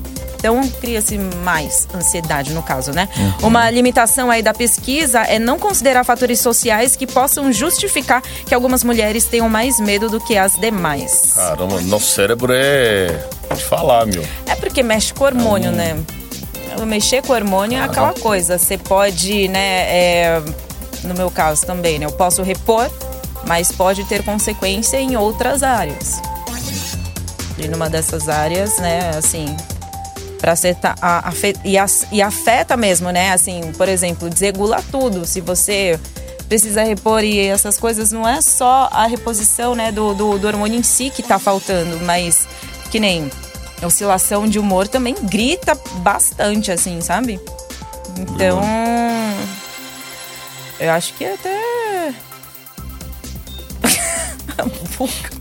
[0.45, 3.09] Então, cria-se mais ansiedade no caso, né?
[3.43, 8.85] Uma limitação aí da pesquisa é não considerar fatores sociais que possam justificar que algumas
[8.85, 11.33] mulheres tenham mais medo do que as demais.
[11.35, 13.27] Caramba, nosso cérebro é.
[13.55, 14.23] de falar, meu.
[14.45, 15.97] É porque mexe com hormônio, né?
[16.87, 18.59] Mexer com hormônio é aquela coisa.
[18.59, 19.61] Você pode, né?
[19.61, 20.43] é,
[21.05, 22.05] no meu caso também, né?
[22.05, 22.91] Eu posso repor,
[23.47, 26.21] mas pode ter consequência em outras áreas.
[27.57, 29.13] E numa dessas áreas, né?
[29.17, 29.57] Assim,
[30.45, 33.33] para acertar a, afe- e, afeta mesmo, né?
[33.33, 35.25] Assim, por exemplo, desregula tudo.
[35.25, 35.99] Se você
[36.51, 40.79] precisa repor e essas coisas, não é só a reposição, né, do, do, do hormônio
[40.79, 42.47] em si que tá faltando, mas
[42.91, 43.31] que nem
[43.83, 47.41] oscilação de humor também grita bastante, assim, sabe?
[48.19, 48.61] Então,
[50.79, 52.13] eu acho que até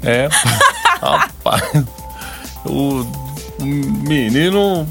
[0.02, 0.30] É.
[1.02, 1.84] Rapaz.
[2.66, 3.23] O
[3.64, 4.88] o menino.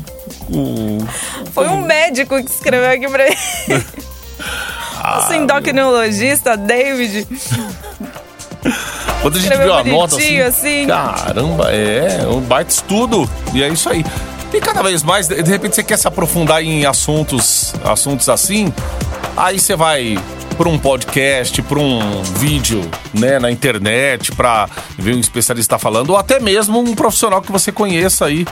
[0.51, 0.99] O.
[1.53, 3.85] Foi um médico que escreveu aqui pra mim.
[5.03, 7.27] Nosso endocrinologista, David.
[9.21, 10.87] Quando a gente viu a nota assim, assim.
[10.87, 12.27] Caramba, é.
[12.27, 13.29] Um baita estudo.
[13.53, 14.05] E é isso aí.
[14.53, 18.73] E cada vez mais, de de repente, você quer se aprofundar em assuntos, assuntos assim.
[19.37, 20.19] Aí você vai.
[20.63, 26.17] Para um podcast, para um vídeo, né, na internet, para ver um especialista falando, ou
[26.17, 28.47] até mesmo um profissional que você conheça aí,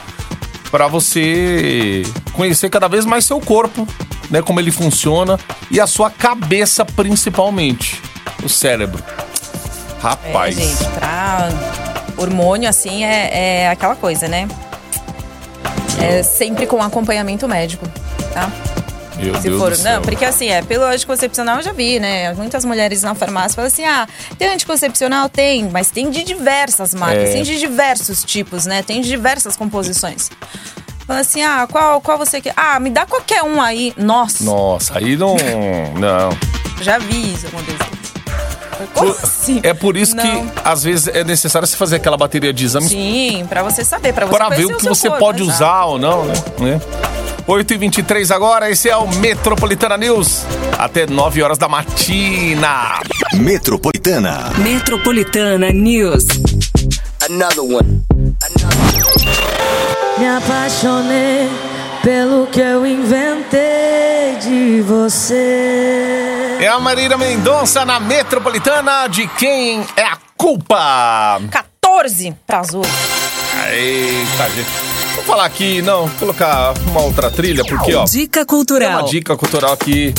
[0.69, 3.87] para você conhecer cada vez mais seu corpo,
[4.29, 5.39] né, como ele funciona
[5.71, 8.01] e a sua cabeça principalmente,
[8.43, 9.01] o cérebro.
[10.01, 10.57] Rapaz.
[10.57, 11.47] É, gente, pra
[12.17, 14.49] hormônio, assim, é, é aquela coisa, né?
[15.97, 17.87] É sempre com acompanhamento médico,
[18.33, 18.51] tá?
[19.21, 22.33] Meu Se Deus for, não, porque assim, é, pelo anticoncepcional eu já vi, né?
[22.33, 24.07] Muitas mulheres na farmácia falam assim: ah,
[24.37, 25.29] tem anticoncepcional?
[25.29, 27.33] Tem, mas tem de diversas marcas, É.
[27.33, 28.81] tem de diversos tipos, né?
[28.81, 30.29] Tem de diversas composições.
[31.05, 32.53] Fala assim: ah, qual, qual você quer?
[32.57, 33.93] Ah, me dá qualquer um aí.
[33.97, 35.35] Nossa, Nossa, aí não.
[35.99, 36.29] Não.
[36.81, 38.01] já vi isso acontecer.
[38.95, 39.59] Como assim?
[39.61, 40.23] É por isso Não.
[40.47, 44.11] que às vezes é necessário você fazer aquela bateria de exames Sim, pra você saber,
[44.11, 45.55] pra você para ver o que seu você corpo, pode exato.
[45.55, 46.33] usar ou não, né?
[47.41, 47.45] Né?
[47.47, 50.45] 8h23 agora, esse é o Metropolitana News.
[50.77, 52.99] Até 9 horas da matina.
[53.33, 54.51] Metropolitana.
[54.57, 56.25] Metropolitana News.
[57.29, 58.03] Another one.
[60.17, 61.49] Me apaixonei
[62.03, 66.57] pelo que eu inventei de você.
[66.59, 69.07] É a Marília Mendonça na Metropolitana.
[69.07, 71.41] De quem é a culpa?
[71.51, 72.83] 14 pra azul.
[73.71, 74.90] Eita, gente.
[75.15, 78.05] Vou falar aqui, não, colocar uma outra trilha, porque, ó.
[78.05, 78.99] Dica cultural.
[79.01, 80.13] uma dica cultural aqui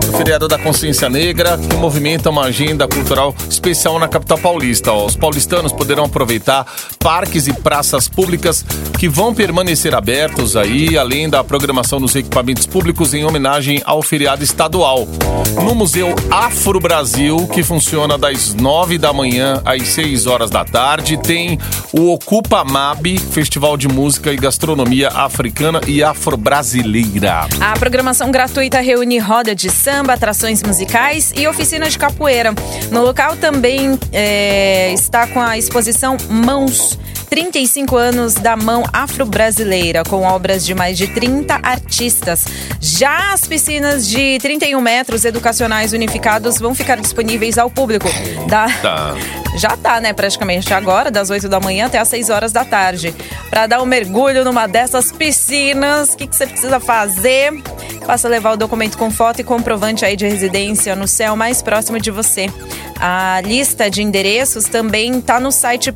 [0.00, 4.92] do feriado da Consciência Negra, que movimenta uma agenda cultural especial na capital paulista.
[4.92, 6.66] Os paulistanos poderão aproveitar
[6.98, 8.64] parques e praças públicas
[8.98, 14.42] que vão permanecer abertos aí, além da programação nos equipamentos públicos em homenagem ao feriado
[14.42, 15.06] estadual.
[15.62, 21.16] No Museu Afro Brasil, que funciona das 9 da manhã às 6 horas da tarde,
[21.16, 21.58] tem
[21.92, 27.46] o Ocupa Mab, Festival de Música e Gastronomia Africana e Afro-Brasileira.
[27.60, 32.52] A programação gratuita reúne roda de samba, atrações musicais e oficina de capoeira.
[32.90, 36.98] No local também é, está com a exposição Mãos.
[37.28, 42.46] 35 anos da mão afro-brasileira, com obras de mais de 30 artistas.
[42.80, 48.08] Já as piscinas de 31 metros educacionais unificados vão ficar disponíveis ao público.
[48.48, 48.68] Da...
[48.80, 49.14] Tá.
[49.56, 53.14] Já tá, né, praticamente agora, das 8 da manhã até as 6 horas da tarde.
[53.50, 57.52] Para dar um mergulho numa dessas piscinas, o que, que você precisa fazer?
[58.06, 62.00] Basta levar o documento com foto e comprovante aí de residência no céu mais próximo
[62.00, 62.46] de você.
[62.98, 65.92] A lista de endereços também tá no site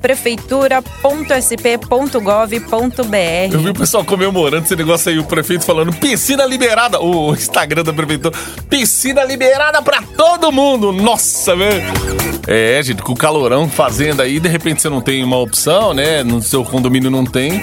[1.24, 3.52] prefeitura.sp.gov.br.
[3.52, 7.00] Eu vi o pessoal comemorando esse negócio aí, o prefeito falando piscina liberada.
[7.00, 8.36] O Instagram da prefeitura,
[8.68, 10.92] piscina liberada pra todo mundo.
[10.92, 11.82] Nossa, velho.
[12.46, 16.22] É, gente, com o calorão fazendo aí, de repente você não tem uma opção, né?
[16.22, 17.62] No seu condomínio não tem.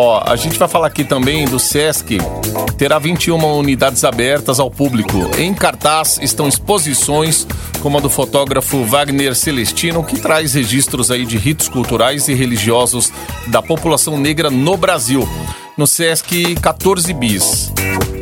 [0.00, 2.18] Ó, a gente vai falar aqui também do Sesc.
[2.76, 5.28] Terá 21 unidades abertas ao público.
[5.36, 7.44] Em cartaz estão exposições
[7.80, 13.12] como a do fotógrafo Wagner Celestino, que traz registros aí de ritos culturais e religiosos
[13.48, 15.28] da população negra no Brasil.
[15.76, 17.72] No Sesc 14 bis.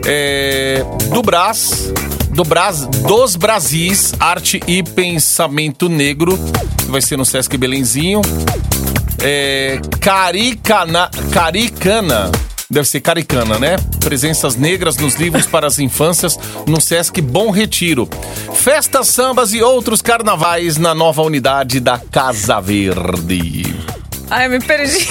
[0.06, 1.92] É, do Brás,
[2.30, 6.38] do Brás, dos Brasis, Arte e Pensamento Negro,
[6.78, 8.22] que vai ser no Sesc Belenzinho.
[9.22, 12.30] É, Caricana, Caricana,
[12.70, 13.76] deve ser Caricana, né?
[14.00, 18.08] Presenças negras nos livros para as infâncias no Sesc Bom Retiro.
[18.54, 23.74] Festas, sambas e outros carnavais na nova unidade da Casa Verde.
[24.30, 25.08] Ai, me perdi.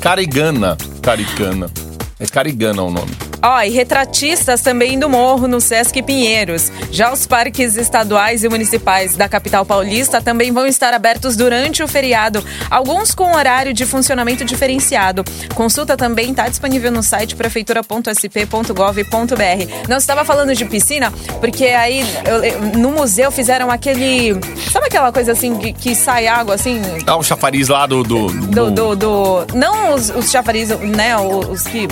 [0.00, 1.70] Carigana, Caricana.
[2.18, 3.21] É Carigana o nome.
[3.44, 6.70] Ó, e retratistas também do Morro, no Sesc Pinheiros.
[6.92, 11.88] Já os parques estaduais e municipais da capital paulista também vão estar abertos durante o
[11.88, 15.24] feriado, alguns com horário de funcionamento diferenciado.
[15.54, 19.88] Consulta também está disponível no site prefeitura.sp.gov.br.
[19.88, 24.34] Não estava falando de piscina, porque aí eu- no museu fizeram aquele.
[24.70, 26.80] Sabe aquela coisa assim que, que sai água assim?
[27.06, 28.02] Ah, o chafariz lá do.
[28.02, 31.88] do, do, do, do- não os, os chafariz, né, os que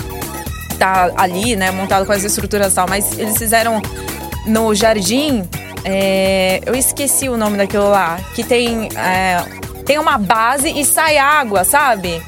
[0.80, 3.80] tá ali, né, montado com as estruturas e tal, mas eles fizeram
[4.46, 5.48] no jardim,
[5.84, 9.44] é, eu esqueci o nome daquilo lá, que tem é,
[9.84, 12.22] tem uma base e sai água, sabe?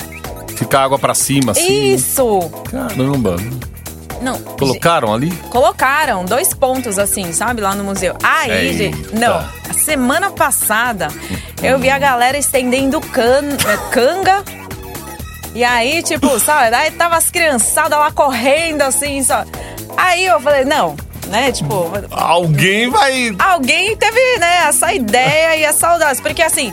[0.57, 1.95] Fica água pra cima, assim.
[1.95, 2.51] Isso.
[2.71, 3.37] Caramba.
[4.21, 4.39] Não.
[4.39, 5.31] Colocaram ali?
[5.51, 8.15] Colocaram dois pontos assim, sabe, lá no museu.
[8.23, 8.79] Aí, Eita.
[8.79, 9.45] gente, não.
[9.69, 11.09] A semana passada
[11.63, 14.45] eu vi a galera estendendo can, é, canga.
[15.55, 19.45] E aí, tipo, sabe, aí tava as criançadas lá correndo assim, só.
[19.97, 20.97] Aí eu falei, não,
[21.29, 23.35] né, tipo, Alguém vai.
[23.39, 26.23] alguém teve, né, essa ideia e essa audácia.
[26.23, 26.73] Porque assim,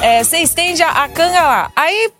[0.00, 1.72] é, você estende a, a canga lá.
[1.74, 2.10] Aí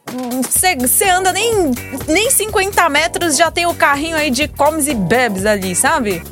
[0.81, 1.71] você anda nem,
[2.09, 6.23] nem 50 metros, já tem o carrinho aí de comes e bebes ali, sabe?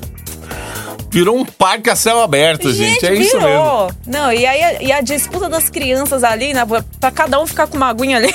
[1.10, 3.04] Virou um parque a céu aberto, gente.
[3.04, 3.48] é isso mesmo.
[3.48, 3.90] virou.
[4.06, 6.62] Não, e aí a, e a disputa das crianças ali, né?
[7.00, 8.32] Pra cada um ficar com uma aguinha ali.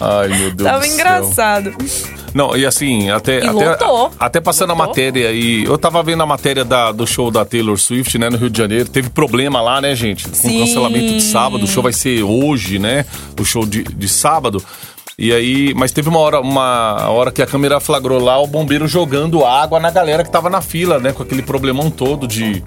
[0.00, 0.94] Ai, meu Deus Tava do céu.
[0.94, 1.74] engraçado.
[2.34, 3.40] Não, e assim, até.
[3.44, 3.76] E até,
[4.18, 5.64] até passando a matéria aí.
[5.64, 8.58] Eu tava vendo a matéria da, do show da Taylor Swift, né, no Rio de
[8.58, 8.88] Janeiro.
[8.88, 10.28] Teve problema lá, né, gente?
[10.28, 10.60] Com Sim.
[10.60, 11.64] cancelamento de sábado.
[11.64, 13.04] O show vai ser hoje, né?
[13.40, 14.62] O show de, de sábado.
[15.18, 18.86] E aí, mas teve uma hora, uma hora que a câmera flagrou lá o bombeiro
[18.86, 21.12] jogando água na galera que tava na fila, né?
[21.12, 22.62] Com aquele problemão todo de,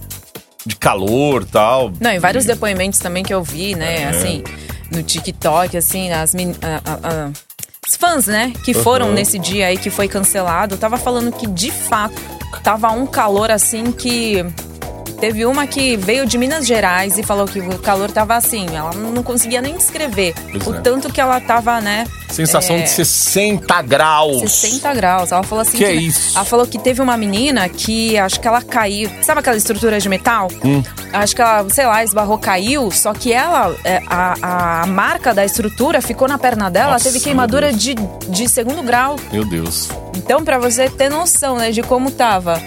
[0.66, 1.94] de calor e tal.
[2.02, 3.76] Não, e vários depoimentos também que eu vi, É.
[3.78, 4.44] né, assim,
[4.92, 7.32] no TikTok, assim, as men- a- a- a-
[7.88, 9.14] os fãs, né, que foram Uhum.
[9.14, 12.16] nesse dia aí que foi cancelado, tava falando que de fato
[12.64, 14.46] tava um calor assim que
[15.22, 18.92] Teve uma que veio de Minas Gerais e falou que o calor tava assim, ela
[18.92, 20.82] não conseguia nem descrever Pois o é.
[20.82, 22.08] tanto que ela tava, né?
[22.28, 24.52] Sensação é, de 60 graus.
[24.52, 25.32] 60 graus.
[25.32, 25.78] Ela falou assim.
[25.78, 26.36] Que é isso?
[26.36, 29.12] Ela falou que teve uma menina que acho que ela caiu.
[29.22, 30.48] Sabe aquela estrutura de metal?
[30.66, 30.82] Hum.
[31.14, 32.90] Acho que ela, sei lá, esbarrou, caiu.
[32.90, 36.94] Só que ela, é, a, a marca da estrutura ficou na perna dela.
[36.94, 37.94] Nossa, teve queimadura de,
[38.28, 39.18] de segundo grau.
[39.32, 39.90] Meu Deus.
[40.16, 42.60] Então, pra você ter noção, né, de como tava.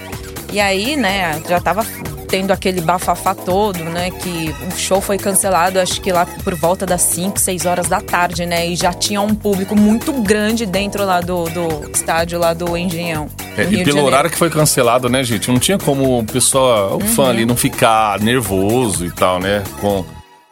[0.52, 1.84] E aí, né, já tava
[2.24, 6.84] tendo aquele bafafá todo, né, que o show foi cancelado, acho que lá por volta
[6.86, 11.04] das 5, 6 horas da tarde, né, e já tinha um público muito grande dentro
[11.04, 13.28] lá do, do estádio lá do Engenhão.
[13.56, 15.48] É, e pelo horário que foi cancelado, né, gente?
[15.50, 17.00] Não tinha como o pessoal, o Uhum.
[17.00, 19.62] fã ali, não ficar nervoso e tal, né?
[19.80, 20.04] Com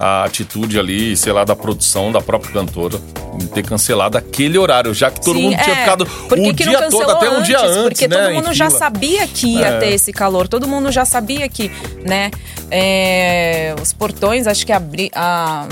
[0.05, 2.99] a atitude ali, sei lá, da produção da própria cantora.
[3.41, 5.79] em Ter cancelado aquele horário, já que todo Sim, mundo tinha é.
[5.79, 8.17] ficado Por que o dia todo, até um dia antes, Porque né?
[8.17, 8.79] todo mundo já fila.
[8.81, 9.79] sabia que ia É.
[9.79, 10.49] ter esse calor.
[10.49, 11.71] Todo mundo já sabia que,
[12.05, 12.33] né,
[12.69, 15.09] é, os portões, acho que abri...
[15.15, 15.69] A,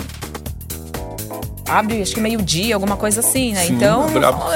[1.69, 3.64] abre, acho que meio-dia, alguma coisa assim, né?
[3.66, 4.07] Sim, então,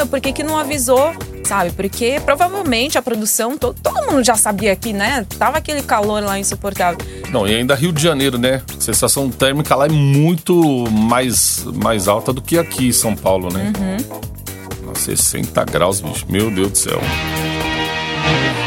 [0.09, 1.13] por que que não avisou,
[1.45, 1.71] sabe?
[1.73, 5.27] Porque provavelmente a produção, to- todo mundo já sabia que, né?
[5.39, 6.99] Tava aquele calor lá insuportável.
[7.31, 8.63] Não, e ainda Rio de Janeiro, né?
[8.77, 10.55] A sensação térmica lá é muito
[10.91, 13.73] mais, mais alta do que aqui em São Paulo, né?
[13.79, 14.87] Uhum.
[14.87, 16.25] Nossa, 60 graus, bicho.
[16.29, 17.01] Meu Deus do céu.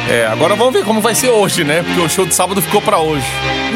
[0.10, 1.84] É, agora vamos ver como vai ser hoje, né?
[1.84, 3.26] Porque o show de sábado ficou pra hoje.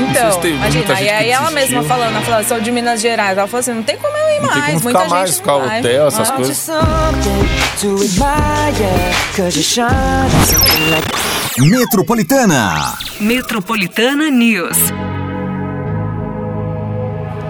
[0.10, 3.02] Então, se imagina, gente e que aí ela mesma falando, ela falou, sou de Minas
[3.02, 3.38] Gerais.
[3.38, 5.30] Ela falou assim, não tem como eu ir Não tem mais, como muita ficar mais,
[5.30, 5.80] gente ficar não vai.
[5.80, 6.58] hotel, essas Ah, coisas.
[11.58, 12.94] Metropolitana.
[13.20, 14.78] Metropolitana News.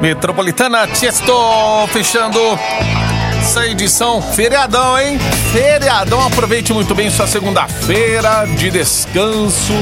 [0.02, 2.40] Metropolitana Tiesto fechando
[3.52, 4.22] essa edição.
[4.22, 5.20] Feriadão, hein?
[5.52, 6.26] Feriadão.
[6.26, 9.74] Aproveite muito bem sua segunda-feira de descanso.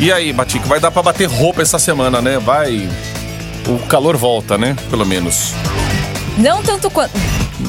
[0.00, 2.36] E aí, Batico, vai dar pra bater roupa essa semana, né?
[2.40, 2.90] Vai.
[3.68, 4.74] O calor volta, né?
[4.90, 5.52] Pelo menos.
[6.36, 7.16] Não tanto quanto.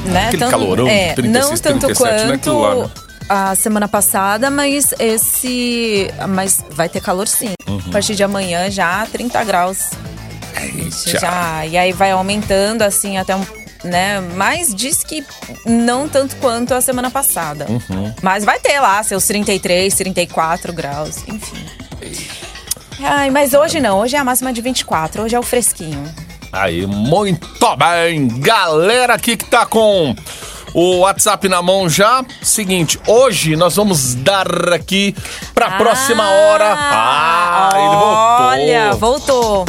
[0.05, 0.29] Né?
[0.29, 3.05] Aquele tanto, calorão, é, 36, não tanto 37, não é aquilo lá, quanto né?
[3.29, 6.09] a semana passada, mas esse.
[6.27, 7.53] Mas vai ter calor sim.
[7.67, 7.79] Uhum.
[7.87, 9.91] A partir de amanhã já 30 graus.
[10.59, 11.19] Eita.
[11.19, 13.45] Já, e aí vai aumentando assim até um.
[13.83, 14.19] Né?
[14.35, 15.23] Mas diz que
[15.65, 17.67] não tanto quanto a semana passada.
[17.69, 18.13] Uhum.
[18.21, 21.63] Mas vai ter lá seus 33, 34 graus, enfim.
[22.99, 26.03] Ai, mas hoje não, hoje é a máxima de 24, hoje é o fresquinho.
[26.51, 28.27] Aí, muito bem.
[28.39, 30.15] Galera aqui que tá com
[30.73, 32.23] o WhatsApp na mão já.
[32.41, 35.15] Seguinte, hoje nós vamos dar aqui
[35.53, 36.75] pra próxima hora.
[36.77, 38.45] Ah, ele voltou.
[38.47, 39.65] Olha, voltou.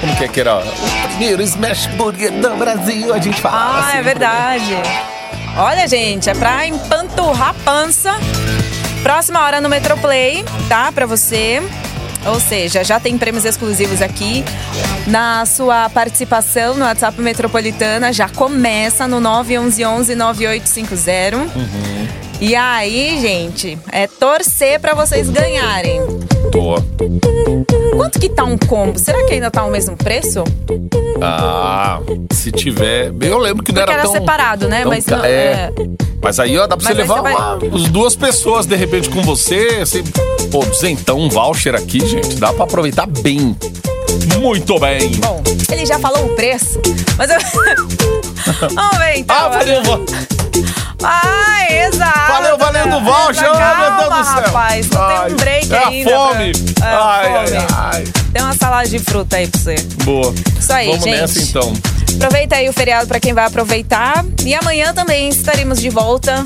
[0.00, 0.58] Como que é que era?
[0.58, 0.62] O
[1.08, 4.76] primeiro Smash Burger do Brasil, a gente fala Ah, assim, é verdade.
[5.56, 8.12] Olha, gente, é pra empanturrar pança.
[9.02, 10.92] Próxima hora no Metroplay, tá?
[10.92, 11.60] Pra você.
[12.26, 14.44] Ou seja, já tem prêmios exclusivos aqui.
[15.06, 21.48] Na sua participação no WhatsApp Metropolitana, já começa no 911-9850.
[22.40, 26.00] E aí, gente, é torcer pra vocês ganharem.
[27.96, 28.98] Quanto que tá um combo?
[28.98, 30.42] Será que ainda tá o mesmo preço?
[31.22, 32.00] Ah,
[32.32, 33.12] se tiver.
[33.20, 34.12] Eu lembro que não era, era tão.
[34.12, 34.82] separado, né?
[34.82, 35.30] tão Mas ca- não- é.
[35.30, 35.72] é.
[36.22, 37.22] Mas aí, ó, dá pra Mas você levar
[37.58, 39.78] você vai- duas pessoas, de repente, com você.
[39.82, 40.02] Assim,
[40.50, 42.36] pô, duzentão, um voucher aqui, gente.
[42.36, 43.56] Dá pra aproveitar bem.
[44.40, 45.10] Muito bem.
[45.16, 46.80] Bom, ele já falou o preço,
[47.16, 47.38] mas eu...
[48.74, 49.36] Vamos ver então.
[49.36, 50.04] Ah, valeu, vo-
[51.02, 52.32] Ah, exato.
[52.32, 53.50] valeu, valendo o voucher.
[53.50, 54.42] Calma, meu Deus do céu.
[54.42, 56.10] rapaz, não Ai, tem um break é ainda.
[56.10, 56.52] fome.
[56.74, 57.56] pra- É a ai, fome.
[57.56, 58.04] ai, ai.
[58.32, 59.74] Tem uma salada de fruta aí pra você.
[60.04, 60.34] Boa.
[60.58, 61.20] Isso aí, Vamos gente.
[61.20, 61.72] nessa então.
[62.16, 64.24] Aproveita aí o feriado pra quem vai aproveitar.
[64.44, 66.42] E amanhã também estaremos de volta,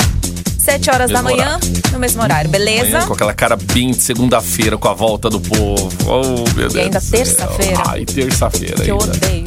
[0.58, 1.58] 7 horas da Mesmo manhã,
[1.92, 2.88] no mesmo horário, beleza?
[2.90, 5.88] Amanhã, com aquela cara bem de segunda-feira com a volta do povo.
[6.06, 6.22] Oh,
[6.56, 6.76] meu Deus.
[6.76, 7.18] ainda do céu.
[7.18, 7.82] terça-feira.
[7.88, 9.12] Ai, terça-feira Que eu ainda.
[9.16, 9.44] odeio.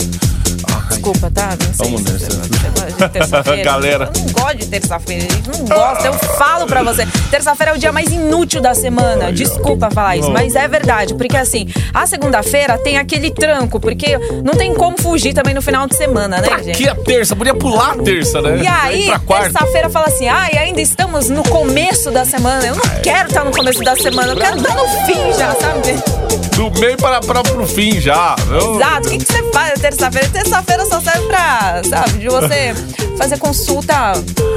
[0.89, 1.49] Desculpa, tá?
[1.59, 3.63] Não sei Vamos nessa.
[3.63, 4.11] Galera.
[4.13, 6.07] Eu não gosto de terça-feira, gente não gosta.
[6.07, 7.05] Eu falo pra você.
[7.29, 9.31] Terça-feira é o dia mais inútil da semana.
[9.31, 11.13] Desculpa falar isso, mas é verdade.
[11.13, 15.87] Porque assim, a segunda-feira tem aquele tranco, porque não tem como fugir também no final
[15.87, 16.71] de semana, né, gente?
[16.71, 18.59] Aqui a terça, podia pular a terça, né?
[18.61, 22.65] E aí, pra terça-feira fala assim: ai, ainda estamos no começo da semana.
[22.65, 26.26] Eu não quero estar no começo da semana, eu quero estar no fim já, sabe?
[26.57, 28.35] Do meio para, para pro fim já.
[28.49, 29.07] Eu- Exato.
[29.07, 30.27] O que, que você faz na terça-feira?
[30.29, 32.73] Terça-feira só serve pra, sabe, de você
[33.15, 33.93] fazer consulta,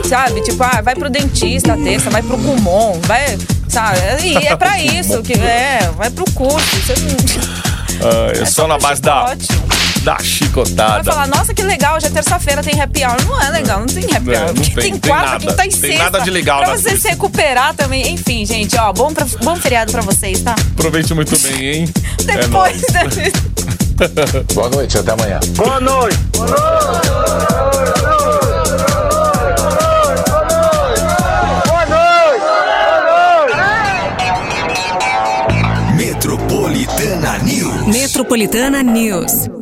[0.08, 0.40] sabe?
[0.40, 3.38] Tipo, ah, vai pro dentista terça, vai pro Kumon, vai,
[3.68, 3.98] sabe?
[4.24, 6.76] E é pra isso que é, vai pro curso.
[6.86, 6.94] Você.
[8.02, 9.48] Ah, é só na pra base da, chicote.
[10.02, 11.04] Da Vai chicotada.
[11.12, 13.16] falar, nossa, que legal, hoje é terça-feira, tem happy hour.
[13.26, 14.46] Não é legal, não tem happy É, hour.
[14.48, 15.38] não Porque tem, tem, tem quarta, nada.
[15.46, 16.04] quinta e Tem sexta.
[16.04, 18.12] nada de legal Pra você se recuperar também.
[18.12, 20.54] Enfim, gente, ó, bom, pra- bom feriado pra vocês, tá?
[20.72, 21.88] Aproveite muito bem, hein?
[22.28, 22.82] É Depois nóis.
[22.92, 23.00] da...
[24.54, 25.40] Boa noite, até amanhã.
[35.96, 37.86] Metropolitana News.
[37.86, 39.59] Metropolitana News.